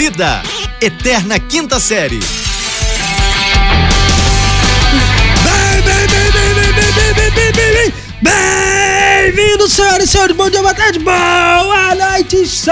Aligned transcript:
Vida, 0.00 0.42
Eterna 0.80 1.38
Quinta 1.38 1.78
Série. 1.78 2.20
Bem-vindos, 8.22 9.72
senhoras 9.74 10.04
e 10.04 10.06
senhores, 10.06 10.34
bom 10.34 10.48
dia, 10.48 10.62
boa 10.62 10.72
tarde, 10.72 11.00
boa 11.00 11.94
noite, 11.96 12.46
sexta! 12.46 12.70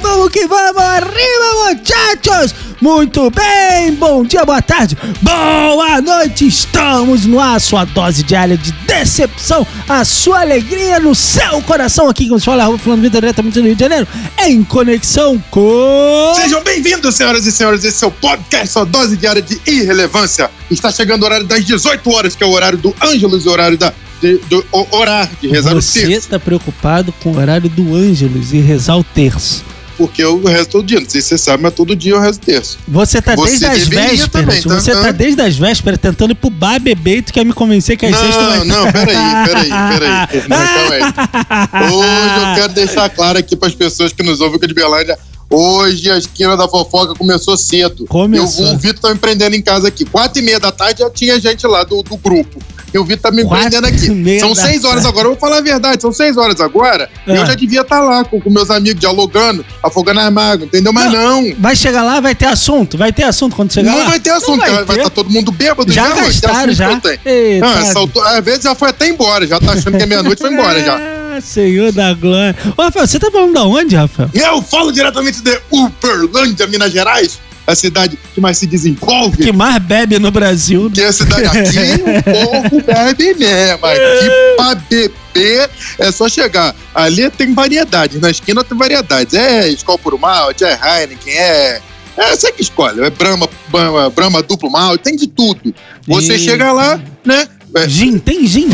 Vamos 0.00 0.30
que 0.30 0.46
vamos, 0.46 0.82
arriba, 0.82 1.66
muchachos! 1.66 2.54
Muito 2.80 3.28
bem, 3.30 3.92
bom 3.94 4.22
dia, 4.22 4.44
boa 4.44 4.62
tarde, 4.62 4.96
boa 5.20 6.00
noite! 6.00 6.46
Estamos 6.46 7.26
no 7.26 7.40
ar, 7.40 7.60
sua 7.60 7.84
dose 7.84 8.22
diária 8.22 8.56
de 8.56 8.70
decepção, 8.86 9.66
a 9.88 10.04
sua 10.04 10.40
alegria 10.42 11.00
no 11.00 11.12
seu 11.12 11.60
coração. 11.62 12.08
Aqui, 12.08 12.28
como 12.28 12.38
se 12.38 12.46
fala, 12.46 12.78
falando 12.78 13.02
vida 13.02 13.20
diretamente 13.20 13.60
do 13.60 13.66
Rio 13.66 13.74
de 13.74 13.80
Janeiro, 13.80 14.06
em 14.46 14.62
conexão 14.62 15.42
com... 15.50 16.32
Sejam 16.36 16.62
bem-vindos, 16.62 17.16
senhoras 17.16 17.46
e 17.46 17.52
senhores. 17.52 17.82
Esse 17.82 18.04
é 18.04 18.06
o 18.06 18.12
podcast, 18.12 18.68
sua 18.68 18.84
dose 18.84 19.16
diária 19.16 19.42
de 19.42 19.60
irrelevância. 19.66 20.48
Está 20.70 20.92
chegando 20.92 21.22
o 21.22 21.26
horário 21.26 21.46
das 21.46 21.64
18 21.64 22.08
horas, 22.12 22.36
que 22.36 22.44
é 22.44 22.46
o 22.46 22.50
horário 22.50 22.78
do 22.78 22.94
Ângelus 23.02 23.44
e 23.44 23.48
o 23.48 23.50
horário 23.52 23.76
da, 23.76 23.92
de, 24.22 24.38
do 24.48 24.64
o- 24.70 24.86
orar, 24.96 25.28
de 25.40 25.48
rezar 25.48 25.72
o 25.74 25.82
Você 25.82 26.06
terço. 26.06 26.28
tá 26.28 26.38
preocupado 26.38 27.12
com 27.24 27.30
o 27.32 27.38
horário 27.38 27.68
do 27.68 27.92
Ângelus 27.96 28.52
e 28.52 28.58
rezar 28.60 28.96
o 28.96 29.02
terço. 29.02 29.64
Porque 29.98 30.22
eu 30.22 30.40
rezo 30.44 30.68
todo 30.68 30.86
dia. 30.86 31.00
Não 31.00 31.10
sei 31.10 31.20
se 31.20 31.28
você 31.28 31.38
sabe, 31.38 31.64
mas 31.64 31.74
todo 31.74 31.96
dia 31.96 32.12
eu 32.12 32.20
rezo 32.20 32.38
terço. 32.38 32.78
Você 32.86 33.20
tá 33.20 33.34
Você 33.34 33.58
desde 33.58 33.66
as 33.66 33.88
vésperas. 33.88 34.30
também, 34.30 34.62
tá? 34.62 34.80
Você 34.80 34.92
tá 34.92 35.10
desde 35.10 35.42
as 35.42 35.56
vésperas 35.56 35.98
tentando 35.98 36.30
ir 36.30 36.36
pro 36.36 36.48
bar 36.48 36.80
beber 36.80 37.18
e 37.18 37.22
tu 37.22 37.32
quer 37.32 37.44
me 37.44 37.52
convencer 37.52 37.96
que 37.96 38.06
as 38.06 38.16
sextas 38.16 38.46
vai 38.46 38.58
Não, 38.58 38.84
não, 38.84 38.92
peraí, 38.92 39.16
peraí, 39.44 39.68
peraí. 39.68 40.48
Não, 40.48 40.56
calma 40.56 40.94
aí. 40.94 41.92
Hoje 41.92 42.38
eu 42.38 42.54
quero 42.54 42.72
deixar 42.74 43.10
claro 43.10 43.38
aqui 43.38 43.56
para 43.56 43.68
as 43.68 43.74
pessoas 43.74 44.12
que 44.12 44.22
nos 44.22 44.40
ouvem 44.40 44.56
aqui 44.56 44.68
de 44.68 44.74
Belândia. 44.74 45.18
Hoje 45.50 46.10
a 46.10 46.18
esquina 46.18 46.56
da 46.56 46.68
fofoca 46.68 47.14
começou 47.14 47.56
cedo. 47.56 48.06
Começou. 48.06 48.66
Eu, 48.66 48.74
o 48.74 48.78
Vitor 48.78 49.00
tá 49.00 49.12
me 49.12 49.18
prendendo 49.18 49.56
em 49.56 49.62
casa 49.62 49.88
aqui. 49.88 50.04
Quatro 50.04 50.40
e 50.40 50.44
meia 50.44 50.60
da 50.60 50.70
tarde 50.70 51.00
já 51.00 51.10
tinha 51.10 51.40
gente 51.40 51.66
lá 51.66 51.82
do, 51.82 52.02
do 52.02 52.16
grupo. 52.16 52.60
E 52.92 52.98
o 52.98 53.04
Vitor 53.04 53.30
tá 53.30 53.36
me 53.36 53.46
prendendo 53.46 53.86
aqui. 53.86 54.38
São 54.40 54.54
seis 54.54 54.84
horas 54.84 55.04
agora. 55.04 55.26
Eu 55.26 55.32
vou 55.32 55.38
falar 55.40 55.58
a 55.58 55.60
verdade. 55.60 56.00
São 56.00 56.12
seis 56.12 56.36
horas 56.36 56.60
agora. 56.60 57.08
E 57.26 57.32
Ah. 57.32 57.34
eu 57.36 57.46
já 57.46 57.54
devia 57.54 57.82
estar 57.82 58.00
lá 58.00 58.24
com, 58.24 58.40
com 58.40 58.50
meus 58.50 58.70
amigos, 58.70 58.98
dialogando, 59.00 59.64
afogando 59.82 60.20
as 60.20 60.32
mágoas, 60.32 60.68
entendeu? 60.68 60.92
Mas 60.92 61.12
não. 61.12 61.52
Vai 61.58 61.76
chegar 61.76 62.02
lá, 62.02 62.20
vai 62.20 62.34
ter 62.34 62.46
assunto. 62.46 62.96
Vai 62.96 63.12
ter 63.12 63.24
assunto 63.24 63.54
quando 63.56 63.72
chegar 63.72 63.90
Não 63.92 63.98
lá? 63.98 64.04
vai 64.06 64.20
ter 64.20 64.30
assunto, 64.30 64.58
Não 64.66 64.74
vai 64.74 64.84
ter. 64.86 64.96
estar 64.98 65.10
todo 65.10 65.30
mundo 65.30 65.52
bêbado 65.52 65.92
Já 65.92 66.08
já, 66.08 66.14
gastaram, 66.16 66.72
já. 66.72 66.90
eu? 66.92 67.00
Eita. 67.24 67.66
Não, 67.66 67.98
altura- 68.00 68.38
às 68.38 68.44
vezes 68.44 68.62
já 68.64 68.74
foi 68.74 68.88
até 68.90 69.08
embora, 69.08 69.46
já 69.46 69.60
tá 69.60 69.72
achando 69.72 69.96
que 69.96 70.02
é 70.02 70.06
meia-noite 70.06 70.40
foi 70.40 70.52
embora 70.52 70.80
já. 70.82 70.96
Ah, 70.96 71.40
Senhor 71.40 71.92
da 71.92 72.14
glória. 72.14 72.56
Ô, 72.76 72.82
Rafael, 72.82 73.06
você 73.06 73.18
tá 73.18 73.30
falando 73.30 73.52
da 73.52 73.64
onde, 73.64 73.94
Rafael? 73.94 74.28
Eu 74.34 74.60
falo 74.62 74.90
diretamente 74.90 75.40
de 75.42 75.56
Uberlândia, 75.70 76.66
Minas 76.66 76.90
Gerais, 76.92 77.38
a 77.68 77.74
cidade 77.74 78.18
que 78.34 78.40
mais 78.40 78.56
se 78.56 78.66
desenvolve. 78.66 79.44
Que 79.44 79.52
mais 79.52 79.76
bebe 79.82 80.18
no 80.18 80.30
Brasil. 80.30 80.90
Que 80.90 81.02
é 81.02 81.06
a 81.08 81.12
cidade 81.12 81.44
aqui, 81.44 81.78
o 82.00 82.22
povo 82.70 82.82
bebe 82.82 83.34
mesmo. 83.34 83.84
Aqui 83.84 84.56
pra 84.56 84.74
beber 84.74 85.70
é 85.98 86.10
só 86.10 86.30
chegar. 86.30 86.74
Ali 86.94 87.28
tem 87.28 87.52
variedade, 87.52 88.18
na 88.18 88.30
esquina 88.30 88.64
tem 88.64 88.76
variedades. 88.76 89.34
É 89.34 89.68
Skol 89.68 89.98
por 89.98 90.18
malte, 90.18 90.64
é 90.64 90.72
Heineken, 90.82 91.34
é. 91.34 91.80
É, 92.16 92.34
você 92.34 92.50
que 92.50 92.62
escolhe. 92.62 93.02
É 93.04 93.10
Brahma, 93.10 93.46
Brahma, 93.68 94.10
Brahma 94.10 94.42
duplo 94.42 94.70
malte, 94.70 95.04
tem 95.04 95.14
de 95.14 95.26
tudo. 95.26 95.74
Você 96.06 96.32
Eita. 96.32 96.44
chega 96.44 96.72
lá, 96.72 96.98
né? 97.22 97.46
É, 97.76 97.86
Gin, 97.86 98.18
tem 98.18 98.46
gin? 98.46 98.70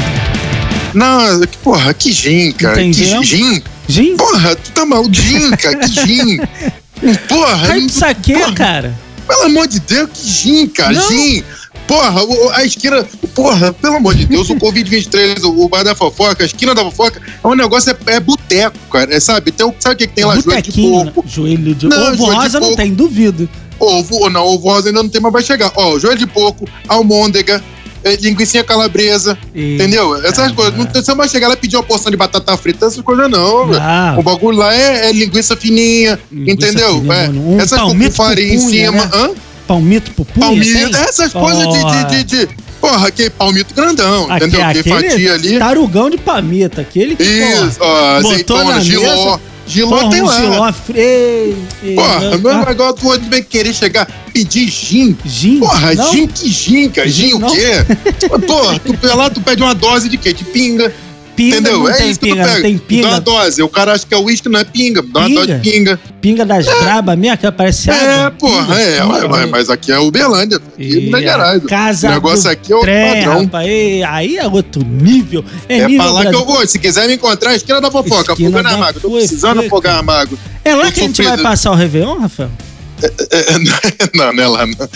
não, 0.95 1.41
que 1.41 1.59
porra, 1.59 1.93
que 1.93 2.13
gin, 2.13 2.53
cara. 2.53 2.77
tem 2.77 2.93
que 2.93 3.05
gin, 3.05 3.23
gin? 3.25 3.63
Gin? 3.89 4.17
Porra, 4.17 4.55
tu 4.55 4.71
tá 4.71 4.87
maluco? 4.87 5.13
Gin, 5.13 5.51
cara, 5.51 5.79
que 5.79 5.89
gin. 5.89 6.41
Porra, 7.29 7.81
de 7.81 7.93
saque, 7.93 8.33
porra, 8.35 8.53
cara. 8.55 8.95
Pelo 9.27 9.43
amor 9.45 9.67
de 9.67 9.81
Deus, 9.81 10.11
que 10.13 10.29
gin, 10.29 10.67
cara, 10.69 10.93
Não. 10.93 11.09
gin. 11.09 11.43
Porra, 11.87 12.21
a 12.55 12.65
esquina. 12.65 13.07
Porra, 13.35 13.73
pelo 13.73 13.97
amor 13.97 14.15
de 14.15 14.25
Deus, 14.27 14.49
o 14.49 14.57
Covid-23, 14.61 15.43
o, 15.45 15.69
bar 15.69 15.83
da 15.85 15.95
fofoca, 15.95 16.43
a 16.43 16.47
esquina 16.47 16.75
da 16.75 16.83
fofoca, 16.83 17.21
é 17.43 17.47
um 17.47 17.55
negócio, 17.55 17.91
é, 18.07 18.15
é 18.15 18.21
boteco, 18.21 18.77
cara. 18.91 19.15
É, 19.15 19.21
sabe? 19.21 19.51
Tem, 19.53 19.67
o- 19.67 19.75
sabe 19.79 19.95
o 19.95 19.99
que, 19.99 20.07
que 20.07 20.15
tem 20.15 20.25
lá? 20.25 20.35
Joelho 20.35 20.43
de 20.63 20.71
Botequinho, 20.71 21.05
porco. 21.13 21.29
Joelho 21.29 21.75
de 21.75 21.87
Não, 21.89 21.97
Ovo 21.97 22.17
joelho 22.17 22.33
de 22.33 22.37
rosa 22.37 22.61
não 22.61 22.75
tem, 22.75 22.95
duvido. 22.95 23.49
Ovo, 23.79 24.31
não, 24.31 24.47
ovo 24.47 24.69
rosa 24.71 24.89
ainda 24.89 25.03
não 25.03 25.09
tem, 25.11 25.21
mas 25.21 25.33
vai 25.33 25.43
chegar. 25.43 25.73
Ó, 25.77 25.99
joelho 25.99 26.19
de 26.19 26.27
porco, 26.27 26.67
almôndega, 26.89 27.63
é, 28.05 28.17
linguiça 28.17 28.63
calabresa, 28.63 29.37
E- 29.55 29.75
entendeu? 29.75 30.15
Essas 30.25 30.53
coisas. 30.53 30.77
Não, 30.77 30.85
tem- 30.87 31.03
você 31.03 31.11
não 31.11 31.17
vai 31.19 31.29
chegar 31.29 31.49
lá 31.49 31.55
e 31.55 31.57
pedir 31.57 31.77
uma 31.77 31.83
porção 31.83 32.11
de 32.11 32.17
batata 32.17 32.57
frita, 32.57 32.87
essas 32.87 33.01
coisas 33.03 33.29
não. 33.31 33.73
Ah, 33.81 34.15
O 34.19 34.23
bagulho 34.23 34.59
lá 34.59 34.75
é, 34.75 35.09
é 35.09 35.13
linguiça 35.13 35.57
fininha, 35.57 36.19
Linguiça 36.31 36.53
entendeu? 36.71 36.95
fininha, 37.01 37.15
É. 37.15 37.29
Um 37.31 37.61
essas 37.61 37.81
com 37.81 38.11
farinha 38.13 38.55
em 38.55 38.59
cima. 38.61 38.93
né? 39.05 39.11
Hã? 39.13 39.31
palmito 39.67 40.11
pupunha 40.11 40.47
Palmito, 40.47 40.97
essas 40.99 41.33
coisas 41.33 41.67
de, 41.67 41.85
de, 41.85 42.25
de, 42.25 42.47
de- 42.47 42.49
Porra, 42.83 43.11
que 43.11 43.31
palmito 43.31 43.75
grandão, 43.75 44.31
Aque- 44.31 44.45
entendeu? 44.45 44.83
Que 44.83 44.91
fatia 44.91 45.33
ali. 45.33 45.59
Tarugão 45.59 46.11
de 46.11 46.19
palmito, 46.19 46.83
aquele 46.83 47.17
que, 47.17 47.23
Isso, 47.23 47.79
porra, 47.79 47.91
ó, 47.91 48.17
azeitona, 48.19 48.75
na 48.75 48.81
giló. 48.81 49.39
Giló 49.67 49.99
porra, 49.99 50.11
tem 50.11 50.23
um 50.23 50.27
lá. 50.27 50.41
giló 50.41 50.73
fre- 50.73 50.99
ei, 50.99 51.57
ei, 51.83 51.95
Porra, 51.95 52.17
ah, 52.35 52.39
meu 52.39 52.67
negócio, 52.67 52.95
tu 52.97 53.31
vai 53.31 53.43
querer 53.43 53.73
chegar, 53.73 54.07
pedir 54.33 54.69
gin. 54.69 55.17
Gin? 55.25 55.59
Porra, 55.61 55.95
Não? 55.95 56.13
gin 56.13 56.27
que 56.27 56.49
gin, 56.49 56.89
cara. 56.91 57.09
Gin, 57.09 57.29
Gin, 57.29 57.35
o 57.35 57.51
quê? 57.51 58.29
Porra, 58.47 58.79
tu 58.79 59.17
lá, 59.17 59.31
tu 59.31 59.41
pede 59.41 59.63
uma 59.63 59.75
dose 59.75 60.09
de 60.09 60.19
quê? 60.19 60.33
De 60.33 60.45
pinga. 60.45 60.93
Pinga 61.37 61.57
entendeu? 61.57 61.79
não 61.81 61.89
é 61.89 61.93
tem 61.95 62.13
que 62.13 62.19
pinga, 62.21 62.47
não 62.47 62.63
tem 62.63 62.75
Dá 62.77 62.79
uma 62.79 62.87
pinga. 62.87 63.21
dose. 63.21 63.63
O 63.63 63.69
cara 63.69 63.93
acha 63.93 64.07
que 64.07 64.15
é 64.15 64.17
uísque, 64.19 64.49
não 64.49 64.61
é 64.61 64.65
pinga. 64.65 65.03
Dá 65.03 65.21
uma 65.21 65.29
Pinga? 65.29 65.41
dose 65.47 65.55
de 65.59 65.71
pinga. 65.71 66.01
Pinga 66.21 66.45
das 66.47 66.67
braba 66.67 67.17
mesmo, 67.17 67.37
que 67.39 67.51
parece 67.53 67.91
É, 67.91 67.95
água. 67.95 68.31
porra, 68.33 68.67
Pinga, 68.67 68.81
é, 68.81 69.01
pinga, 69.03 69.37
é. 69.43 69.47
mas 69.47 69.69
aqui 69.71 69.93
é 69.93 69.99
Uberlândia, 69.99 70.57
aqui 70.59 70.97
é 70.97 71.01
Minas 71.01 71.21
a 71.21 71.25
Gerais. 71.25 71.63
Casa 71.65 72.09
o 72.09 72.11
negócio 72.13 72.51
aqui 72.51 72.73
é 72.73 72.77
outro 72.77 72.91
trem, 72.91 73.15
padrão. 73.25 73.43
rapaz, 73.45 73.69
aí 74.09 74.37
é 74.37 74.47
outro 74.47 74.83
nível. 74.85 75.45
É, 75.69 75.79
É 75.79 75.87
nível 75.87 76.03
pra 76.05 76.13
lá 76.13 76.21
que 76.23 76.29
Brasil. 76.31 76.41
eu 76.49 76.55
vou. 76.55 76.67
Se 76.67 76.79
quiser 76.79 77.07
me 77.09 77.15
encontrar, 77.15 77.53
é 77.53 77.57
esquina 77.57 77.81
da 77.81 77.91
fofoca. 77.91 78.33
Esquina 78.33 78.49
Afogando 78.61 78.69
da 78.69 78.75
a 78.75 78.79
mágoa. 78.79 79.01
Tô 79.01 79.11
precisando 79.11 79.61
afogar 79.61 79.99
a 79.99 80.03
mágoa. 80.03 80.39
É 80.65 80.75
lá 80.75 80.91
que 80.91 81.01
a 81.01 81.03
gente 81.05 81.23
vai 81.23 81.37
passar 81.39 81.73
o 81.73 81.75
Réveillon, 81.75 82.19
Rafael? 82.21 82.51
Não, 84.15 84.33
não 84.33 84.43
é 84.43 84.47
lá, 84.47 84.67
não. 84.67 84.77
não 84.79 84.87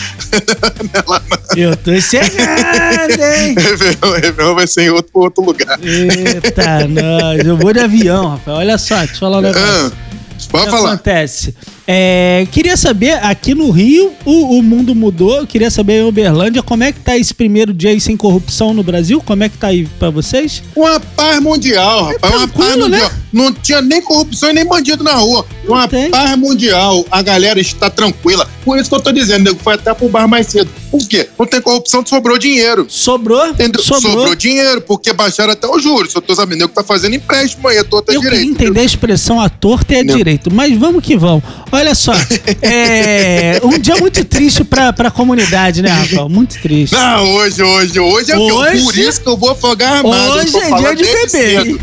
é 0.93 1.03
lá, 1.07 1.21
não. 1.29 1.57
Eu 1.57 1.75
tô 1.75 1.99
chegando, 1.99 3.21
hein? 3.21 3.55
Réveillon, 3.59 4.13
Réveillon 4.21 4.55
vai 4.55 4.67
ser 4.67 4.83
em 4.83 4.89
outro, 4.89 5.11
outro 5.15 5.43
lugar. 5.43 5.77
Eita, 5.81 6.87
nós. 6.87 7.45
Eu 7.45 7.57
vou 7.57 7.73
de 7.73 7.79
avião, 7.79 8.29
Rafael. 8.29 8.57
Olha 8.57 8.77
só, 8.77 8.97
deixa 8.99 9.13
eu 9.15 9.19
falar 9.19 9.37
um 9.39 9.41
negócio. 9.41 9.63
Ah, 9.67 9.91
O 9.91 10.63
que 10.63 10.71
falar. 10.71 10.93
acontece? 10.93 11.55
É, 11.91 12.45
queria 12.51 12.77
saber, 12.77 13.13
aqui 13.25 13.55
no 13.55 13.71
Rio, 13.71 14.13
o, 14.23 14.59
o 14.59 14.61
mundo 14.61 14.93
mudou. 14.93 15.37
Eu 15.37 15.47
queria 15.47 15.71
saber 15.71 16.01
em 16.01 16.07
Uberlândia, 16.07 16.61
como 16.61 16.83
é 16.83 16.91
que 16.91 16.99
tá 16.99 17.17
esse 17.17 17.33
primeiro 17.33 17.73
dia 17.73 17.89
aí 17.89 17.99
sem 17.99 18.15
corrupção 18.15 18.75
no 18.75 18.83
Brasil? 18.83 19.19
Como 19.25 19.43
é 19.43 19.49
que 19.49 19.57
tá 19.57 19.69
aí 19.69 19.87
pra 19.97 20.11
vocês? 20.11 20.61
Uma 20.75 20.99
paz 20.99 21.41
mundial, 21.41 22.05
rapaz. 22.05 22.35
Uma 22.35 22.47
paz 22.47 22.51
tranquilo, 22.53 22.89
mundial. 22.89 23.09
né? 23.09 23.17
Não 23.33 23.51
tinha 23.53 23.81
nem 23.81 24.01
corrupção 24.03 24.51
e 24.51 24.53
nem 24.53 24.65
bandido 24.65 25.03
na 25.03 25.13
rua. 25.15 25.43
Não 25.67 25.75
Uma 25.75 25.87
tem. 25.87 26.11
paz 26.11 26.37
mundial. 26.37 27.03
A 27.09 27.23
galera 27.23 27.59
está 27.59 27.89
tranquila. 27.89 28.47
Por 28.63 28.77
isso 28.77 28.87
que 28.89 28.95
eu 28.95 29.01
tô 29.01 29.11
dizendo, 29.11 29.45
nego, 29.45 29.59
foi 29.59 29.73
até 29.73 29.91
pro 29.93 30.09
bar 30.09 30.27
mais 30.27 30.45
cedo. 30.47 30.69
Por 30.91 31.07
quê? 31.07 31.27
Não 31.39 31.45
tem 31.47 31.59
corrupção, 31.61 32.03
sobrou 32.05 32.37
dinheiro. 32.37 32.85
Sobrou? 32.87 33.47
Entendeu? 33.47 33.81
Sobrou. 33.81 34.13
Sobrou 34.13 34.35
dinheiro, 34.35 34.81
porque 34.81 35.11
baixaram 35.13 35.53
até 35.53 35.67
o 35.67 35.79
juros. 35.79 36.13
Eu 36.13 36.21
tô 36.21 36.35
sabendo 36.35 36.59
nego 36.59 36.69
que 36.69 36.75
tá 36.75 36.83
fazendo 36.83 37.15
empréstimo 37.15 37.67
aí, 37.67 37.77
a 37.79 37.83
torta 37.83 38.11
Eu 38.13 38.21
direito. 38.21 38.39
queria 38.41 38.53
entender 38.53 38.79
a 38.81 38.83
expressão 38.83 39.39
a 39.39 39.49
torta 39.49 39.93
e 39.93 39.97
a 39.99 40.03
direito, 40.03 40.53
mas 40.53 40.75
vamos 40.77 41.03
que 41.03 41.15
vamos. 41.15 41.43
Olha 41.71 41.78
só, 41.95 42.13
é 42.61 43.59
um 43.63 43.77
dia 43.79 43.95
muito 43.97 44.23
triste 44.25 44.63
pra, 44.63 44.93
pra 44.93 45.09
comunidade, 45.11 45.81
né, 45.81 45.89
Rafael? 45.89 46.29
Muito 46.29 46.59
triste. 46.61 46.93
Não, 46.93 47.33
hoje, 47.35 47.61
hoje, 47.63 47.99
hoje 47.99 48.31
é 48.31 48.37
Hoje-? 48.37 48.83
Por 48.83 48.97
isso 48.97 49.21
que 49.21 49.29
eu 49.29 49.37
vou 49.37 49.51
afogar 49.51 49.99
a 49.99 50.03
mágoa. 50.03 50.35
Hoje 50.35 50.57
é 50.57 50.75
dia 50.75 50.95
de 50.95 51.03
beber, 51.03 51.29
cedo. 51.29 51.79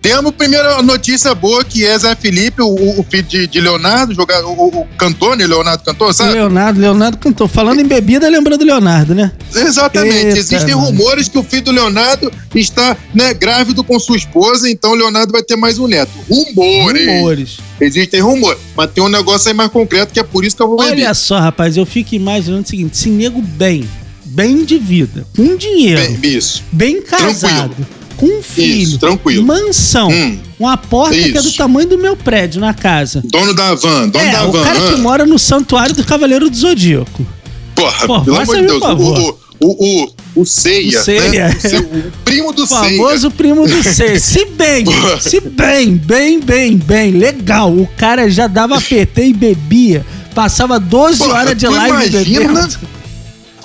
Temos 0.00 0.32
primeira 0.32 0.82
notícia 0.82 1.34
boa 1.34 1.64
que 1.64 1.84
é 1.84 1.98
Zé 1.98 2.14
Felipe, 2.14 2.62
o, 2.62 3.00
o 3.00 3.04
filho 3.08 3.22
de, 3.24 3.46
de 3.46 3.60
Leonardo, 3.60 4.14
jogar, 4.14 4.44
o, 4.44 4.52
o 4.52 4.86
cantor, 4.98 5.36
né? 5.36 5.46
Leonardo 5.46 5.82
cantor, 5.84 6.14
sabe? 6.14 6.32
Leonardo, 6.32 6.80
Leonardo 6.80 7.18
cantou. 7.18 7.46
Falando 7.48 7.80
em 7.80 7.86
bebida, 7.86 8.28
lembrando 8.28 8.60
do 8.60 8.64
Leonardo, 8.64 9.14
né? 9.14 9.32
Exatamente. 9.54 10.16
Eita, 10.16 10.38
Existem 10.38 10.74
mano. 10.74 10.86
rumores 10.88 11.28
que 11.28 11.38
o 11.38 11.42
filho 11.42 11.64
do 11.64 11.72
Leonardo 11.72 12.32
está 12.54 12.96
né, 13.14 13.34
grávido 13.34 13.82
com 13.84 13.98
sua 13.98 14.16
esposa, 14.16 14.70
então 14.70 14.92
o 14.92 14.94
Leonardo 14.94 15.32
vai 15.32 15.42
ter 15.42 15.56
mais 15.56 15.78
um 15.78 15.86
neto. 15.86 16.10
Rumores. 16.28 17.06
Rumores. 17.06 17.56
Existem 17.80 18.20
rumores. 18.20 18.58
Mas 18.76 18.90
tem 18.90 19.02
um 19.04 19.08
negócio 19.08 19.48
aí 19.48 19.54
mais 19.54 19.70
concreto 19.70 20.12
que 20.12 20.20
é 20.20 20.22
por 20.22 20.44
isso 20.44 20.56
que 20.56 20.62
eu 20.62 20.68
vou 20.68 20.76
beber. 20.78 20.92
Olha 20.92 21.14
só, 21.14 21.38
rapaz, 21.38 21.76
eu 21.76 21.84
fico 21.86 22.14
imaginando 22.14 22.62
o 22.62 22.66
seguinte: 22.66 22.96
se 22.96 23.08
nego 23.10 23.40
bem, 23.42 23.88
bem 24.24 24.64
de 24.64 24.78
vida, 24.78 25.26
com 25.36 25.56
dinheiro, 25.56 26.00
bem, 26.00 26.16
Bem, 26.16 26.36
isso. 26.36 26.64
casado, 27.06 27.74
com 28.16 28.26
um 28.26 28.42
filho, 28.42 28.82
Isso, 28.82 28.98
tranquilo. 28.98 29.44
mansão, 29.46 30.08
Hum. 30.10 30.38
uma 30.58 30.76
porta 30.76 31.14
que 31.16 31.36
é 31.36 31.42
do 31.42 31.48
Isso. 31.48 31.56
tamanho 31.56 31.88
do 31.88 31.98
meu 31.98 32.16
prédio 32.16 32.60
na 32.60 32.72
casa. 32.74 33.22
Dono 33.24 33.54
da 33.54 33.74
van, 33.74 34.08
dono 34.08 34.24
é, 34.24 34.32
da 34.32 34.46
o 34.48 34.52
van. 34.52 34.62
cara 34.62 34.80
que 34.80 34.96
mora 34.96 35.26
no 35.26 35.38
santuário 35.38 35.94
do 35.94 36.04
Cavaleiro 36.04 36.48
do 36.50 36.56
Zodíaco. 36.56 37.26
Porra, 37.74 38.06
Pô, 38.06 38.20
pelo 38.22 38.36
amor 38.40 38.56
de 38.56 38.62
Deus. 38.66 38.78
favor. 38.78 39.18
O, 39.18 39.38
o, 39.60 39.68
o, 39.68 40.04
o- 40.04 40.16
o 40.36 40.44
Ceia. 40.46 41.00
O 41.00 41.02
Ceia. 41.04 41.48
Né? 41.48 41.56
O, 41.56 41.68
seu- 41.68 41.80
o 41.82 42.12
primo 42.24 42.52
do 42.52 42.64
O 42.64 42.66
famoso 42.66 43.30
primo 43.30 43.66
do 43.66 43.82
C. 43.82 44.18
Se 44.18 44.44
bem, 44.46 44.84
se 45.20 45.40
bem, 45.40 45.94
bem, 45.96 46.38
bem, 46.40 46.76
bem, 46.76 47.10
legal. 47.12 47.70
O 47.72 47.86
cara 47.96 48.28
já 48.30 48.46
dava 48.46 48.80
PT 48.82 49.26
e 49.28 49.32
bebia. 49.34 50.04
Passava 50.34 50.78
12 50.78 51.18
Porra, 51.18 51.32
horas 51.40 51.56
de 51.56 51.66
live 51.66 51.88
imagina? 52.08 52.40
bebendo. 52.52 52.78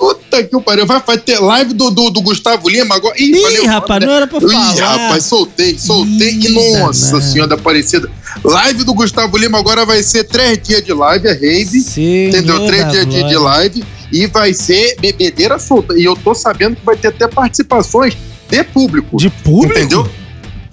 Puta 0.02 0.42
que 0.42 0.56
o 0.56 0.60
pariu. 0.60 0.84
Vai, 0.84 1.00
ter 1.16 1.38
live 1.38 1.74
do, 1.74 1.88
do, 1.88 2.10
do 2.10 2.20
Gustavo 2.20 2.68
Lima 2.68 2.96
agora. 2.96 3.14
Ih, 3.16 3.26
Ih, 3.30 3.40
nome, 3.40 3.66
rapaz, 3.66 4.00
né? 4.00 4.06
não 4.06 4.14
era 4.14 4.26
pra 4.26 4.38
Ih, 4.38 4.50
falar. 4.50 5.04
rapaz, 5.04 5.24
soltei, 5.26 5.78
soltei. 5.78 6.30
Ih, 6.30 6.46
e 6.46 6.48
nossa 6.80 7.12
danado. 7.12 7.30
senhora 7.32 7.48
da 7.50 7.54
Aparecida. 7.54 8.10
Live 8.42 8.82
do 8.82 8.94
Gustavo 8.94 9.36
Lima 9.36 9.60
agora 9.60 9.86
vai 9.86 10.02
ser 10.02 10.24
três 10.24 10.58
dias 10.60 10.82
de 10.84 10.92
live, 10.92 11.28
é 11.28 11.32
rave. 11.34 11.80
Senhor 11.80 12.28
Entendeu? 12.30 12.66
Três 12.66 12.90
dias 12.90 13.06
de, 13.06 13.22
de 13.28 13.36
live. 13.36 13.84
E 14.10 14.26
vai 14.26 14.52
ser 14.52 14.96
bebedeira 15.00 15.56
solta. 15.60 15.94
E 15.96 16.02
eu 16.04 16.16
tô 16.16 16.34
sabendo 16.34 16.74
que 16.74 16.84
vai 16.84 16.96
ter 16.96 17.08
até 17.08 17.28
participações 17.28 18.16
de 18.50 18.64
público. 18.64 19.16
De 19.16 19.30
público? 19.30 19.78
Entendeu? 19.78 20.10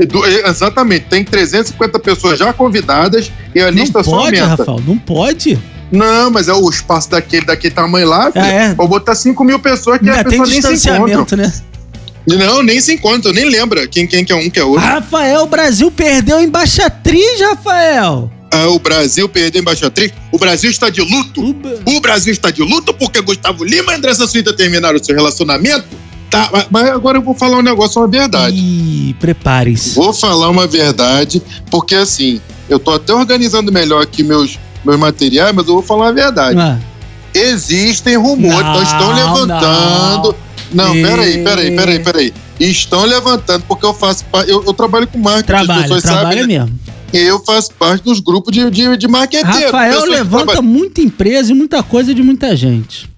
Do- 0.07 0.25
Exatamente, 0.25 1.05
tem 1.07 1.23
350 1.23 1.99
pessoas 1.99 2.39
já 2.39 2.51
convidadas 2.51 3.31
e 3.53 3.59
a 3.59 3.65
Não 3.65 3.77
lista 3.79 4.01
só 4.03 4.09
pode, 4.11 4.39
aumenta. 4.39 4.63
Rafael, 4.63 4.81
não 4.87 4.97
pode. 4.97 5.59
Não, 5.91 6.29
mas 6.29 6.47
é 6.47 6.53
o 6.53 6.69
espaço 6.69 7.09
daquele, 7.09 7.45
daquele 7.45 7.73
tamanho 7.73 8.07
lá. 8.07 8.31
Ah, 8.35 8.47
é? 8.47 8.73
Vou 8.73 8.87
botar 8.87 9.15
5 9.15 9.43
mil 9.43 9.59
pessoas 9.59 9.99
que 9.99 10.05
Ainda 10.09 10.21
as 10.21 10.27
tem 10.27 10.39
pessoas 10.39 10.49
nem 10.49 10.61
se 10.61 10.69
distanciamento, 10.73 11.35
né? 11.35 11.51
Não, 12.27 12.61
nem 12.61 12.79
se 12.79 12.93
encontram, 12.93 13.31
nem 13.33 13.45
lembra 13.49 13.87
quem, 13.87 14.05
quem 14.05 14.23
que 14.23 14.31
é 14.31 14.35
um, 14.35 14.49
que 14.49 14.59
é 14.59 14.63
outro. 14.63 14.85
Rafael, 14.85 15.41
o 15.43 15.47
Brasil 15.47 15.89
perdeu 15.89 16.37
a 16.37 16.43
embaixatriz, 16.43 17.39
Rafael. 17.41 18.29
Ah, 18.51 18.67
o 18.67 18.77
Brasil 18.79 19.27
perdeu 19.27 19.59
a 19.59 19.61
embaixatriz. 19.63 20.11
O 20.31 20.37
Brasil 20.37 20.69
está 20.69 20.89
de 20.89 21.01
luto. 21.01 21.41
O 21.43 21.53
Ba- 21.53 21.69
O 21.85 21.99
Brasil 21.99 22.31
está 22.31 22.51
de 22.51 22.61
luto 22.61 22.93
porque 22.93 23.19
Gustavo 23.21 23.63
Lima 23.63 23.93
e 23.93 23.95
Andressa 23.95 24.27
Suíta 24.27 24.53
terminaram 24.53 24.97
o 24.99 25.03
seu 25.03 25.15
relacionamento. 25.15 25.85
Tá, 26.29 26.67
mas- 26.69 26.89
agora 26.89 27.17
eu 27.17 27.21
vou 27.23 27.33
falar 27.33 27.57
um 27.57 27.61
negócio, 27.63 27.99
uma 27.99 28.07
verdade. 28.07 28.55
Ih, 28.55 29.15
preparem-se. 29.19 29.95
Vou 29.95 30.13
falar 30.13 30.49
uma 30.49 30.67
verdade, 30.67 31.41
porque 31.71 31.95
assim, 31.95 32.39
eu 32.69 32.77
tô 32.77 32.91
até 32.91 33.11
organizando 33.13 33.71
melhor 33.71 34.03
aqui 34.03 34.21
meus, 34.21 34.59
meus 34.85 34.97
materiais, 34.99 35.53
mas 35.55 35.67
eu 35.67 35.73
vou 35.75 35.83
falar 35.83 36.05
uma 36.07 36.13
verdade. 36.13 36.59
Ah, 36.59 36.77
Existem 37.33 38.15
rumores, 38.17 38.59
Não, 38.59 38.71
então 38.71 38.83
estão 38.83 39.13
levantando. 39.13 40.35
Não, 40.73 40.95
E- 40.95 41.03
peraí, 41.03 41.43
peraí, 41.43 41.75
peraí, 41.75 41.99
peraí. 41.99 42.33
Estão 42.59 43.05
levantando, 43.05 43.63
porque 43.67 43.85
eu 43.85 43.93
faço 43.93 44.25
parte. 44.25 44.49
Eu, 44.51 44.63
eu 44.65 44.73
trabalho 44.73 45.07
com 45.07 45.17
marketing, 45.17 45.51
as 45.53 45.65
trabalha, 45.65 45.81
pessoas 45.83 46.03
trabalha 46.03 46.41
sabem. 46.41 46.47
né? 46.57 46.59
mesmo. 46.65 46.79
E 47.13 47.17
eu 47.17 47.39
faço 47.43 47.71
parte 47.73 48.03
dos 48.03 48.19
grupos 48.19 48.53
de, 48.53 48.69
de, 48.69 48.97
de 48.97 49.07
marqueteiros. 49.07 49.63
Rafael 49.63 50.03
levanta 50.05 50.61
muita 50.61 51.01
empresa 51.01 51.51
e 51.51 51.55
muita 51.55 51.81
coisa 51.81 52.13
de 52.13 52.21
muita 52.21 52.55
gente. 52.55 53.09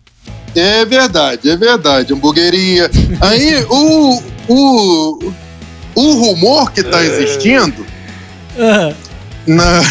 É 0.55 0.85
verdade, 0.85 1.49
é 1.49 1.55
verdade. 1.57 2.13
Hamburgueria. 2.13 2.89
Aí 3.21 3.65
o, 3.69 4.21
o, 4.47 5.33
o 5.95 6.13
rumor 6.13 6.71
que 6.71 6.81
É. 6.81 6.83
tá 6.83 7.03
existindo. 7.03 7.85
Ah, 8.59 8.93
Na... 9.47 9.81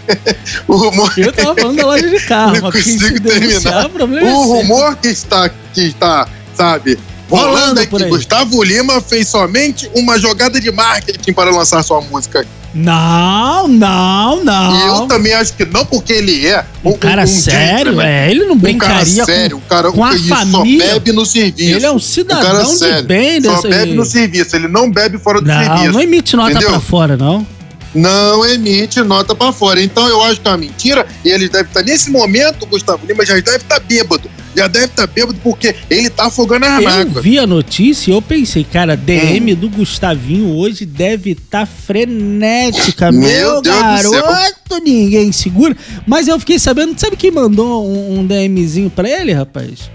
o 0.66 0.76
rumor. 0.76 1.12
eu 1.16 1.32
tava 1.32 1.54
falando 1.54 1.76
da 1.76 1.86
loja 1.86 2.08
de 2.08 2.20
carro, 2.20 2.54
Não 2.62 2.72
consigo 2.72 3.20
denunciar, 3.20 3.88
terminar. 3.90 4.04
o 4.04 4.18
é 4.18 4.32
O 4.32 4.42
rumor 4.42 4.96
que 4.96 5.08
está, 5.08 5.50
que 5.74 5.82
está, 5.82 6.26
sabe, 6.54 6.98
rolando 7.28 7.80
é 7.80 7.86
que 7.86 8.02
aí. 8.02 8.08
Gustavo 8.08 8.62
Lima 8.62 9.00
fez 9.00 9.28
somente 9.28 9.90
uma 9.94 10.18
jogada 10.18 10.60
de 10.60 10.70
marketing 10.72 11.32
para 11.32 11.50
lançar 11.50 11.82
sua 11.82 12.00
música. 12.00 12.46
Não, 12.74 13.66
não, 13.68 14.36
E 14.44 14.80
eu 14.82 14.94
não. 14.96 15.08
também 15.08 15.32
acho 15.32 15.54
que 15.54 15.64
não, 15.64 15.86
porque 15.86 16.12
ele 16.12 16.46
é 16.46 16.62
Um 16.84 16.92
cara 16.92 17.26
sério, 17.26 17.92
gentleman, 17.92 18.04
é. 18.06 18.30
Ele 18.30 18.40
não 18.44 18.54
Um 18.54 18.58
cara 18.58 18.62
brincaria 18.62 19.24
sério, 19.24 19.56
um 19.56 19.60
cara 19.60 19.90
com 19.90 20.04
a 20.04 20.12
só 20.18 20.36
família. 20.36 20.86
bebe 20.94 21.12
no 21.12 21.20
com... 21.20 21.24
serviço. 21.24 21.74
Ele 21.74 21.86
é 21.86 21.90
um 21.90 21.94
Um 21.94 21.98
cidadão 21.98 22.72
de 22.72 22.78
sério. 22.78 23.04
bem 23.06 23.42
Só 23.42 23.54
dessa 23.54 23.68
bebe 23.68 23.94
no 23.94 24.04
serviço, 24.04 24.56
ele 24.56 24.68
não 24.68 24.90
bebe 24.90 25.16
fora 25.16 25.40
do 25.40 25.46
Não, 25.46 25.64
serviço. 25.64 25.92
não 25.92 26.00
emite 26.02 26.36
nota 26.36 26.50
Entendeu? 26.50 26.68
pra 26.70 26.80
fora, 26.80 27.16
não. 27.16 27.46
Não 27.94 28.44
emite 28.46 29.00
nota 29.02 29.34
pra 29.34 29.52
fora. 29.52 29.82
Então 29.82 30.06
eu 30.08 30.22
acho 30.22 30.40
que 30.40 30.48
é 30.48 30.50
uma 30.50 30.58
mentira 30.58 31.06
e 31.24 31.28
eles 31.30 31.48
devem 31.50 31.66
estar 31.68 31.82
nesse 31.82 32.10
momento, 32.10 32.62
o 32.64 32.66
Gustavo 32.66 33.06
Lima 33.06 33.24
já 33.24 33.34
deve 33.34 33.56
estar 33.58 33.80
bêbado. 33.80 34.30
Já 34.54 34.66
deve 34.68 34.86
estar 34.86 35.06
bêbado 35.06 35.38
porque 35.42 35.74
ele 35.90 36.08
tá 36.08 36.26
afogando 36.28 36.64
a 36.64 36.80
Eu 36.80 36.88
mágoa. 36.90 37.20
vi 37.20 37.38
a 37.38 37.46
notícia 37.46 38.10
e 38.10 38.14
eu 38.14 38.22
pensei, 38.22 38.64
cara, 38.64 38.96
DM 38.96 39.52
Hum. 39.52 39.56
do 39.56 39.68
Gustavinho 39.68 40.54
hoje 40.56 40.86
deve 40.86 41.32
estar 41.32 41.66
frenética. 41.66 43.12
Meu 43.12 43.20
Meu, 43.20 43.62
Deus 43.62 43.76
do 44.02 44.10
céu. 44.10 44.22
garoto, 44.22 44.78
ninguém 44.82 45.30
segura. 45.30 45.76
Mas 46.06 46.26
eu 46.26 46.38
fiquei 46.40 46.58
sabendo, 46.58 46.98
sabe 46.98 47.16
quem 47.16 47.30
mandou 47.30 47.86
um, 47.86 48.20
um 48.20 48.26
DMzinho 48.26 48.88
pra 48.88 49.08
ele, 49.08 49.32
rapaz? 49.34 49.90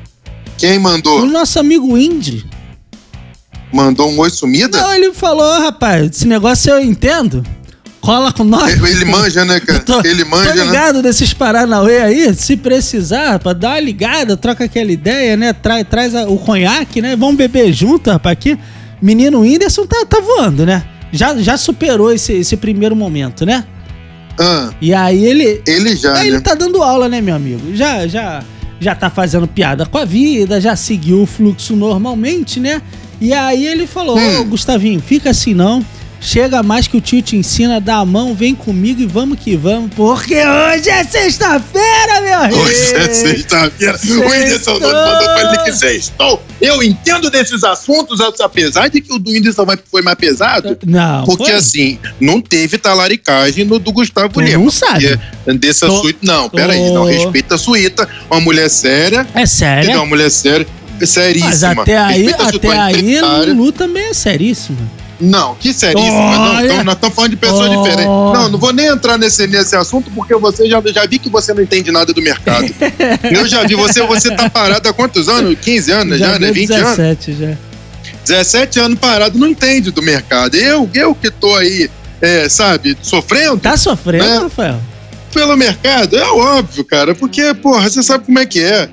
Quem 0.60 0.78
O 0.78 0.82
mandou? 0.82 1.26
nosso 1.26 1.58
amigo 1.60 1.98
Indy. 1.98 2.46
Mandou 3.74 4.12
um 4.12 4.20
oi 4.20 4.30
sumida? 4.30 4.80
Não, 4.80 4.94
ele 4.94 5.14
falou, 5.14 5.60
rapaz, 5.62 6.12
esse 6.12 6.28
negócio 6.28 6.70
eu 6.72 6.82
entendo. 6.82 7.44
Cola 8.02 8.32
com 8.34 8.44
nós. 8.44 8.74
Ele 8.84 9.06
manja, 9.06 9.46
né, 9.46 9.60
cara? 9.60 9.80
Tô- 9.86 10.02
ele 10.04 10.24
manja, 10.26 10.50
Tô 10.50 10.56
né? 10.56 10.64
ligado 10.66 11.02
desses 11.04 11.34
Paranauê 11.34 11.98
aí, 12.00 12.34
se 12.34 12.58
precisar, 12.58 13.38
pra 13.40 13.54
dar 13.54 13.70
uma 13.70 13.80
ligada, 13.80 14.36
troca 14.36 14.64
aquela 14.66 14.92
ideia, 14.92 15.38
né? 15.38 15.54
Traz, 15.54 15.86
traz 15.88 16.14
o 16.16 16.38
conhaque, 16.38 17.02
né? 17.02 17.16
Vamos 17.16 17.36
beber 17.36 17.72
junto, 17.72 18.10
rapaz, 18.10 18.34
aqui. 18.34 18.58
Menino 19.02 19.42
Whindersson 19.42 19.86
tá, 19.86 20.04
tá 20.06 20.20
voando, 20.20 20.66
né? 20.66 20.84
Já, 21.12 21.36
já 21.38 21.58
superou 21.58 22.12
esse, 22.12 22.34
esse 22.34 22.58
primeiro 22.58 22.96
momento, 22.96 23.46
né? 23.46 23.64
Ah, 24.40 24.70
E 24.82 24.94
aí 24.94 25.24
ele, 25.26 25.62
ele 25.68 25.96
já, 25.96 26.14
aí 26.16 26.22
né? 26.24 26.36
ele 26.36 26.42
tá 26.42 26.56
dando 26.56 26.82
aula, 26.82 27.08
né, 27.10 27.22
meu 27.22 27.36
amigo? 27.36 27.76
Já, 27.76 28.08
já, 28.08 28.42
já 28.80 28.96
tá 28.96 29.10
fazendo 29.10 29.48
piada 29.48 29.86
com 29.86 29.98
a 29.98 30.06
vida, 30.06 30.60
já 30.60 30.76
seguiu 30.76 31.22
o 31.22 31.26
fluxo 31.28 31.76
normalmente, 31.76 32.60
né? 32.60 32.82
E 33.20 33.34
aí 33.34 33.68
ele 33.68 33.86
falou, 33.86 34.18
Hum. 34.18 34.40
ô 34.40 34.46
Gustavinho, 34.46 35.00
fica 35.02 35.30
assim 35.32 35.54
não. 35.54 35.86
Chega 36.24 36.62
mais 36.62 36.88
que 36.88 36.96
o 36.96 37.02
tio 37.02 37.20
te 37.20 37.36
ensina, 37.36 37.82
dá 37.82 37.96
a 37.98 38.06
mão, 38.06 38.36
vem 38.36 38.54
comigo 38.54 39.02
e 39.02 39.08
vamos 39.08 39.40
que 39.40 39.56
vamos, 39.56 39.92
porque 39.96 40.36
hoje 40.36 40.88
é 40.88 41.04
sexta-feira, 41.04 42.22
meu 42.22 42.40
rei! 42.42 42.54
Hoje 42.60 42.94
é 42.96 43.12
sexta-feira. 43.12 44.00
O 44.04 44.30
Whindersson 44.30 44.74
mandou 44.74 44.82
pra 44.92 45.42
ele 45.54 45.64
que 45.64 45.74
sextou. 45.74 46.42
Eu 46.62 46.84
entendo 46.84 47.32
desses 47.32 47.64
assuntos, 47.64 48.20
apesar 48.40 48.88
de 48.88 49.02
que 49.02 49.12
o 49.12 49.18
do 49.18 49.32
Whindersson 49.32 49.66
foi 49.90 50.04
mais 50.04 50.16
pesado. 50.16 50.78
Não, 50.86 51.26
Porque 51.26 51.46
foi? 51.46 51.54
assim, 51.54 51.98
não 52.20 52.40
teve 52.40 52.78
talaricagem 52.78 53.66
no 53.66 53.80
do 53.80 53.92
Gustavo 53.92 54.30
Tu 54.32 54.42
Lima. 54.42 54.64
não 54.64 54.70
sabe. 54.70 55.20
Dessa 55.60 55.88
Tô- 55.88 56.02
suíte. 56.02 56.20
Não, 56.22 56.48
peraí, 56.50 56.92
não. 56.92 57.04
Respeita 57.06 57.56
a 57.56 57.58
suíta. 57.58 58.08
Uma 58.30 58.40
mulher 58.40 58.70
séria. 58.70 59.28
É. 59.34 59.42
Entendeu? 59.80 59.98
Uma 60.02 60.06
mulher 60.06 60.30
séria. 60.30 60.68
Seríssima. 61.04 61.48
Mas 61.50 61.64
até 61.64 61.98
aí, 61.98 62.30
até 62.32 62.78
aí. 62.80 63.20
Lulu 63.48 63.72
também 63.72 64.10
é 64.10 64.14
seríssimo. 64.14 64.78
Não, 65.22 65.56
que 65.56 65.72
seríssima. 65.74 66.12
Não, 66.38 66.66
então, 66.66 66.84
nós 66.84 66.96
estamos 66.96 67.16
falando 67.16 67.32
de 67.32 67.38
pessoas 67.38 67.70
Oh. 67.70 67.82
diferentes. 67.84 68.06
Não, 68.06 68.50
não 68.50 68.60
vou 68.60 68.74
nem 68.74 68.88
entrar 68.88 69.18
nesse, 69.18 69.46
nesse 69.48 69.76
assunto, 69.76 70.10
porque 70.12 70.34
você 70.36 70.68
já, 70.68 70.82
já 70.94 71.06
vi 71.06 71.20
que 71.20 71.30
você 71.30 71.54
não 71.54 71.62
entende 71.62 71.92
nada 71.92 72.12
do 72.12 72.22
mercado. 72.22 72.66
Eu 73.32 73.48
já 73.48 73.64
vi, 73.64 73.76
você, 73.76 74.02
você 74.02 74.36
tá 74.36 74.50
parado 74.50 74.90
há 74.90 74.94
quantos 74.94 75.30
anos? 75.30 75.56
15 75.62 75.92
anos 75.92 76.20
já, 76.20 76.34
né? 76.34 76.40
deu 76.40 76.54
20 76.54 76.74
anos? 76.74 76.98
17 76.98 77.34
já. 77.40 77.58
17 78.26 78.80
anos 78.80 79.00
parado, 79.00 79.38
não 79.38 79.48
entende 79.48 79.92
do 79.92 80.02
mercado. 80.02 80.56
Eu, 80.56 80.90
eu 80.94 81.14
que 81.16 81.30
tô 81.32 81.56
aí, 81.56 81.90
é, 82.22 82.48
sabe, 82.50 82.98
sofrendo 83.02 83.58
Tá 83.60 83.78
sofrendo, 83.78 84.24
É. 84.26 84.38
Rafael? 84.40 84.80
pelo 85.34 85.56
mercado, 85.56 86.18
é 86.18 86.26
óbvio, 86.26 86.84
cara, 86.84 87.16
porque, 87.16 87.54
porra, 87.54 87.90
você 87.90 88.04
sabe 88.04 88.26
como 88.26 88.38
é 88.38 88.46
que 88.46 88.60
é. 88.62 88.90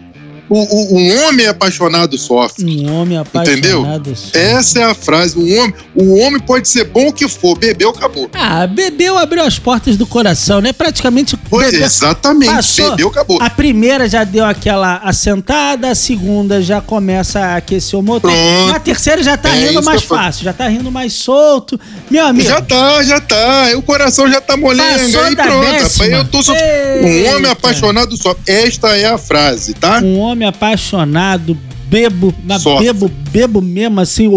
O, 0.48 0.58
o- 0.58 0.96
um 0.98 1.26
homem 1.28 1.46
apaixonado 1.46 2.16
sofre. 2.16 2.64
Um 2.64 2.92
homem 3.00 3.18
apaixonado. 3.18 3.58
Entendeu? 3.58 4.16
só. 4.16 4.30
Essa 4.38 4.80
é 4.80 4.84
a 4.84 4.94
frase. 4.94 5.38
Um 5.38 5.58
homem, 5.58 5.74
o 5.94 6.18
homem 6.20 6.40
pode 6.40 6.68
ser 6.68 6.84
bom 6.84 7.08
o 7.08 7.12
que 7.12 7.28
for, 7.28 7.58
bebeu, 7.58 7.90
acabou. 7.90 8.30
Ah, 8.32 8.66
bebeu, 8.66 9.18
abriu 9.18 9.44
as 9.44 9.58
portas 9.58 9.96
do 9.96 10.06
coração, 10.06 10.60
né? 10.60 10.72
Praticamente 10.72 11.36
Pois 11.50 11.70
bebeu. 11.70 11.84
exatamente, 11.86 12.52
Passou. 12.54 12.90
bebeu, 12.90 13.08
acabou. 13.08 13.38
A 13.42 13.50
primeira 13.50 14.08
já 14.08 14.24
deu 14.24 14.44
aquela 14.44 14.96
assentada, 14.98 15.90
a 15.90 15.94
segunda 15.94 16.62
já 16.62 16.80
começa 16.80 17.40
a 17.40 17.56
aquecer 17.56 17.98
o 17.98 18.02
motor. 18.02 18.30
Pronto. 18.30 18.72
Na 18.72 18.80
terceira 18.80 19.22
já 19.22 19.36
tá 19.36 19.54
É 19.54 19.68
rindo 19.68 19.82
mais 19.82 20.02
fácil, 20.02 20.44
já 20.44 20.52
tá 20.52 20.68
rindo 20.68 20.90
mais 20.90 21.12
solto. 21.12 21.78
Meu 22.10 22.24
amigo, 22.26 22.48
Já 22.48 22.60
tá, 22.62 23.02
já 23.02 23.20
tá. 23.20 23.70
O 23.76 23.82
coração 23.82 24.30
já 24.30 24.40
tá 24.40 24.56
molenga. 24.56 24.98
Passou 24.98 25.22
Aí 25.24 25.36
pronto. 25.36 25.60
décima. 25.70 26.06
Eu 26.06 26.24
tô 26.26 26.42
só... 26.42 26.52
Um 26.52 27.26
homem 27.34 27.50
apaixonado 27.50 28.16
só. 28.16 28.34
Esta 28.46 28.96
é 28.96 29.06
a 29.06 29.18
frase, 29.18 29.74
tá? 29.74 30.00
um 30.02 30.18
homem 30.18 30.37
apaixonado, 30.46 31.56
bebo, 31.86 32.34
mas 32.44 32.62
Sofre. 32.62 32.86
bebo, 32.86 33.08
bebo 33.30 33.60
mesmo 33.62 34.00
assim. 34.00 34.26
O, 34.28 34.34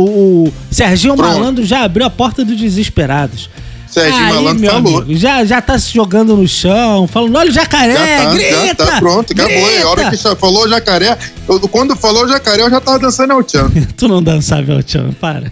o 0.48 0.54
Serginho 0.72 1.16
Pronto. 1.16 1.34
Malandro 1.34 1.64
já 1.66 1.84
abriu 1.84 2.06
a 2.06 2.10
porta 2.10 2.44
dos 2.46 2.58
desesperados. 2.58 3.50
Serginho 3.90 4.24
Aí, 4.26 4.34
Malandro 4.34 4.66
falou. 4.72 4.98
amigo, 5.02 5.20
já, 5.20 5.44
já 5.44 5.62
tá 5.62 5.78
se 5.78 5.94
jogando 5.94 6.38
no 6.38 6.48
chão, 6.48 7.08
falando, 7.08 7.36
olha 7.38 7.50
o 7.50 7.54
jacaré, 7.54 7.94
Já 7.94 8.24
tá, 8.26 8.32
grita! 8.34 8.66
já 8.68 8.76
tá 8.76 9.00
pronto, 9.00 9.34
acabou. 9.34 9.54
grita. 9.66 9.84
A 9.86 9.90
hora 9.90 10.10
que 10.12 10.18
falou 10.38 10.70
jacaré, 10.70 11.18
eu- 11.46 11.60
quando 11.68 11.94
falou 11.98 12.26
jacaré, 12.26 12.62
eu 12.64 12.70
já 12.70 12.80
tava 12.80 13.00
dançando 13.00 13.34
ao 13.34 13.44
tchan. 13.44 13.70
Tu 13.98 14.08
não 14.08 14.24
dançava, 14.24 14.72
El 14.72 14.82
Tchan, 14.82 15.12
para. 15.20 15.52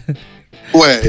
Ué, 0.73 1.01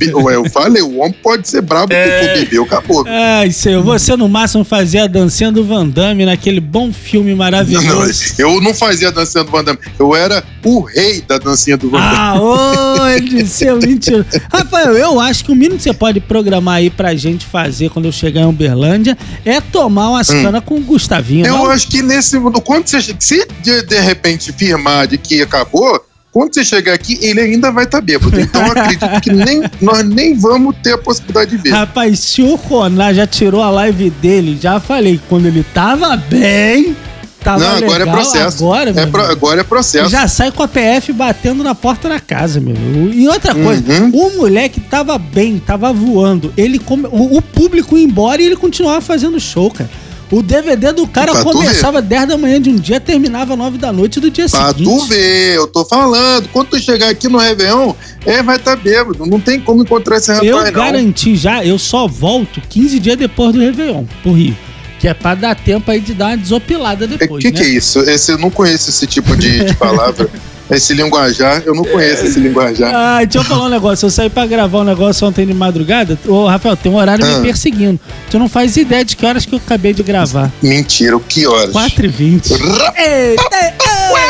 eu, 0.00 0.18
ué, 0.20 0.36
eu 0.36 0.48
falei, 0.50 0.82
o 0.82 0.98
homem 0.98 1.14
pode 1.22 1.48
ser 1.48 1.60
brabo 1.60 1.92
é... 1.92 2.04
que 2.04 2.26
for 2.26 2.34
bebeu, 2.40 2.62
acabou. 2.64 3.04
Ai, 3.06 3.50
senhor, 3.50 3.82
você 3.82 4.16
no 4.16 4.28
máximo 4.28 4.64
fazia 4.64 5.04
a 5.04 5.06
dancinha 5.06 5.52
do 5.52 5.64
Van 5.64 5.86
Damme 5.86 6.24
naquele 6.24 6.60
bom 6.60 6.92
filme 6.92 7.34
maravilhoso. 7.34 8.34
Não, 8.38 8.48
eu 8.48 8.60
não 8.60 8.72
fazia 8.72 9.08
a 9.08 9.10
dancinha 9.10 9.44
do 9.44 9.50
Van 9.50 9.64
Damme, 9.64 9.78
eu 9.98 10.14
era 10.16 10.42
o 10.64 10.80
rei 10.80 11.20
da 11.20 11.38
dancinha 11.38 11.76
do 11.76 11.90
Van 11.90 11.98
Damme. 11.98 12.16
Ah, 12.16 12.40
onde, 12.40 13.46
seu 13.46 13.78
mentira. 13.78 14.26
Rafael, 14.50 14.96
eu 14.96 15.20
acho 15.20 15.44
que 15.44 15.52
o 15.52 15.54
mínimo 15.54 15.76
que 15.76 15.82
você 15.82 15.92
pode 15.92 16.20
programar 16.20 16.76
aí 16.76 16.88
pra 16.88 17.14
gente 17.14 17.44
fazer 17.44 17.90
quando 17.90 18.06
eu 18.06 18.12
chegar 18.12 18.42
em 18.42 18.46
Uberlândia 18.46 19.16
é 19.44 19.60
tomar 19.60 20.10
umas 20.10 20.30
hum. 20.30 20.42
canas 20.42 20.64
com 20.64 20.76
o 20.76 20.80
Gustavinho. 20.80 21.46
Eu 21.46 21.58
não? 21.58 21.70
acho 21.70 21.88
que 21.88 22.02
nesse. 22.02 22.38
Quando 22.64 22.88
você, 22.88 23.14
se 23.18 23.46
de, 23.62 23.82
de 23.82 24.00
repente 24.00 24.52
firmar 24.52 25.06
de 25.06 25.18
que 25.18 25.42
acabou 25.42 26.02
quando 26.32 26.54
você 26.54 26.64
chegar 26.64 26.94
aqui, 26.94 27.18
ele 27.20 27.42
ainda 27.42 27.70
vai 27.70 27.84
estar 27.84 27.98
tá 27.98 28.04
bêbado. 28.04 28.40
Então 28.40 28.66
eu 28.66 28.72
acredito 28.72 29.20
que 29.20 29.30
nem, 29.30 29.62
nós 29.82 30.02
nem 30.02 30.34
vamos 30.34 30.74
ter 30.82 30.94
a 30.94 30.98
possibilidade 30.98 31.50
de 31.50 31.58
ver. 31.58 31.70
Rapaz, 31.70 32.18
se 32.20 32.40
o 32.40 32.54
Ronar 32.54 33.12
já 33.12 33.26
tirou 33.26 33.62
a 33.62 33.68
live 33.68 34.08
dele, 34.08 34.58
já 34.60 34.80
falei, 34.80 35.20
quando 35.28 35.46
ele 35.46 35.62
tava 35.74 36.16
bem. 36.16 36.96
Tava 37.44 37.58
não, 37.58 37.76
agora 37.76 37.82
é 37.82 37.98
legal, 37.98 38.08
é 38.08 38.12
processo. 38.12 38.64
Agora, 38.64 38.90
é 38.96 39.06
pro, 39.06 39.22
agora 39.22 39.60
é 39.60 39.64
processo. 39.64 40.08
Já 40.08 40.26
sai 40.28 40.50
com 40.52 40.62
a 40.62 40.68
PF 40.68 41.12
batendo 41.12 41.62
na 41.62 41.74
porta 41.74 42.08
da 42.08 42.20
casa, 42.20 42.60
meu. 42.60 42.76
E 43.12 43.28
outra 43.28 43.54
coisa, 43.54 43.82
uhum. 43.92 44.10
o 44.10 44.36
moleque 44.38 44.80
tava 44.80 45.18
bem, 45.18 45.58
tava 45.58 45.92
voando. 45.92 46.54
Ele 46.56 46.78
come, 46.78 47.08
o, 47.10 47.36
o 47.36 47.42
público 47.42 47.98
ia 47.98 48.04
embora 48.04 48.40
e 48.40 48.46
ele 48.46 48.56
continuava 48.56 49.00
fazendo 49.00 49.38
show, 49.38 49.70
cara. 49.70 49.90
O 50.32 50.42
DVD 50.42 50.92
do 50.92 51.06
cara 51.06 51.30
pra 51.30 51.42
começava 51.42 52.00
10 52.00 52.28
da 52.28 52.38
manhã 52.38 52.58
de 52.58 52.70
um 52.70 52.76
dia, 52.76 52.98
terminava 52.98 53.54
9 53.54 53.76
da 53.76 53.92
noite 53.92 54.18
do 54.18 54.30
dia 54.30 54.48
pra 54.48 54.72
seguinte. 54.72 54.88
Pra 54.88 54.98
tu 54.98 55.04
ver, 55.04 55.56
eu 55.56 55.66
tô 55.66 55.84
falando. 55.84 56.48
Quando 56.48 56.68
tu 56.68 56.80
chegar 56.80 57.10
aqui 57.10 57.28
no 57.28 57.36
Réveillon, 57.36 57.92
é, 58.24 58.42
vai 58.42 58.56
estar 58.56 58.74
tá 58.74 58.82
bêbado. 58.82 59.26
Não 59.26 59.38
tem 59.38 59.60
como 59.60 59.82
encontrar 59.82 60.16
esse 60.16 60.32
rapaz, 60.32 60.48
Eu 60.48 60.72
garanti 60.72 61.36
já, 61.36 61.62
eu 61.62 61.78
só 61.78 62.08
volto 62.08 62.62
15 62.66 62.98
dias 62.98 63.16
depois 63.18 63.52
do 63.52 63.60
Réveillon, 63.60 64.04
pro 64.22 64.32
Rio. 64.32 64.56
Que 64.98 65.08
é 65.08 65.12
pra 65.12 65.34
dar 65.34 65.54
tempo 65.54 65.90
aí 65.90 66.00
de 66.00 66.14
dar 66.14 66.28
uma 66.28 66.36
desopilada 66.38 67.06
depois. 67.06 67.32
O 67.32 67.38
que, 67.38 67.50
né? 67.50 67.60
que 67.60 67.66
é 67.66 67.68
isso? 67.68 68.00
Esse, 68.00 68.32
eu 68.32 68.38
não 68.38 68.50
conheço 68.50 68.88
esse 68.88 69.06
tipo 69.06 69.36
de, 69.36 69.66
de 69.66 69.74
palavra. 69.76 70.30
Esse 70.72 70.94
linguajar, 70.94 71.62
eu 71.66 71.74
não 71.74 71.84
conheço 71.84 72.24
esse 72.24 72.40
linguajar. 72.40 72.92
Ah, 72.94 73.18
deixa 73.24 73.38
eu 73.38 73.44
falar 73.44 73.66
um 73.66 73.68
negócio. 73.68 74.06
Eu 74.06 74.10
saí 74.10 74.30
pra 74.30 74.46
gravar 74.46 74.80
um 74.80 74.84
negócio 74.84 75.26
ontem 75.26 75.46
de 75.46 75.52
madrugada. 75.52 76.18
Ô, 76.26 76.46
Rafael, 76.46 76.76
tem 76.76 76.90
um 76.90 76.96
horário 76.96 77.24
ah. 77.24 77.36
me 77.36 77.42
perseguindo. 77.42 78.00
Tu 78.30 78.38
não 78.38 78.48
faz 78.48 78.76
ideia 78.76 79.04
de 79.04 79.16
que 79.16 79.26
horas 79.26 79.44
que 79.44 79.54
eu 79.54 79.58
acabei 79.58 79.92
de 79.92 80.02
gravar. 80.02 80.50
Mentira, 80.62 81.18
que 81.28 81.46
horas? 81.46 81.74
4h20. 81.74 82.56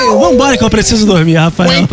Vambora 0.08 0.56
que 0.56 0.64
eu 0.64 0.70
preciso 0.70 1.06
dormir, 1.06 1.36
Rafael. 1.36 1.88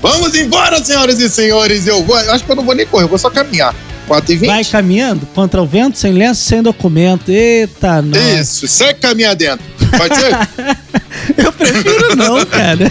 Vamos 0.00 0.34
embora, 0.34 0.82
senhoras 0.82 1.18
e 1.20 1.28
senhores. 1.28 1.86
Eu 1.86 2.02
vou. 2.04 2.16
Acho 2.16 2.44
que 2.44 2.50
eu 2.50 2.56
não 2.56 2.64
vou 2.64 2.74
nem 2.74 2.86
correr, 2.86 3.04
eu 3.04 3.08
vou 3.08 3.18
só 3.18 3.30
caminhar. 3.30 3.74
4 4.06 4.32
e 4.32 4.36
20. 4.36 4.48
Vai 4.48 4.64
caminhando 4.64 5.26
contra 5.34 5.62
o 5.62 5.66
vento, 5.66 5.98
sem 5.98 6.12
lenço, 6.12 6.42
sem 6.42 6.62
documento. 6.62 7.30
Eita, 7.30 8.02
não. 8.02 8.40
Isso, 8.40 8.66
segue 8.66 9.00
caminhar 9.00 9.34
dentro. 9.34 9.64
Pode 9.96 10.16
ser? 10.16 10.76
Eu 11.36 11.52
prefiro 11.52 12.16
não, 12.16 12.44
cara. 12.46 12.90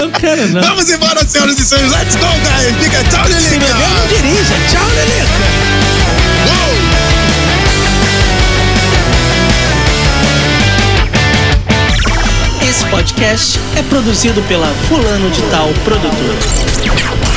Eu 0.00 0.10
quero 0.10 0.48
não. 0.48 0.60
Vamos 0.60 0.90
embora, 0.90 1.26
senhoras 1.26 1.58
e 1.58 1.64
senhores. 1.64 1.90
Let's 1.92 2.16
go, 2.16 2.26
guys. 2.26 2.80
Diga 2.80 3.04
tchau, 3.04 3.26
Lilica. 3.26 3.48
Se 3.48 3.58
beber, 3.58 3.88
não 3.88 4.06
dirija. 4.06 4.54
Tchau, 4.70 4.88
Lilica. 4.90 5.76
Esse 12.68 12.84
podcast 12.86 13.60
é 13.76 13.82
produzido 13.82 14.42
pela 14.42 14.66
Fulano 14.88 15.30
de 15.30 15.42
Tal 15.42 15.68
Produtora. 15.84 17.35